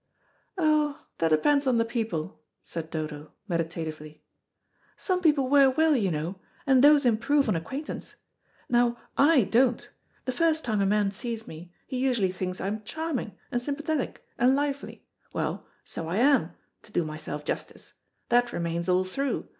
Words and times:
"Oh, 0.57 1.05
that 1.19 1.29
depends 1.29 1.67
on 1.67 1.77
the 1.77 1.85
people," 1.85 2.41
said 2.63 2.89
Dodo, 2.89 3.33
meditatively. 3.47 4.23
"Some 4.97 5.21
people 5.21 5.47
wear 5.47 5.69
well, 5.69 5.95
you 5.95 6.09
know, 6.09 6.39
and 6.65 6.83
those 6.83 7.05
improve 7.05 7.47
on 7.47 7.55
acquaintance. 7.55 8.15
Now 8.67 8.97
I 9.15 9.43
don't. 9.43 9.87
The 10.25 10.31
first 10.31 10.65
time 10.65 10.81
a 10.81 10.87
man 10.87 11.11
sees 11.11 11.47
me, 11.47 11.71
he 11.85 11.99
usually 11.99 12.31
thinks 12.31 12.59
I'm 12.59 12.81
charming, 12.81 13.37
and 13.51 13.61
sympathetic, 13.61 14.25
and 14.39 14.55
lively. 14.55 15.05
Well, 15.33 15.67
so 15.85 16.07
I 16.07 16.15
am, 16.17 16.55
to 16.81 16.91
do 16.91 17.03
myself 17.03 17.45
justice. 17.45 17.93
That 18.29 18.51
remains 18.51 18.89
all 18.89 19.03
through. 19.03 19.49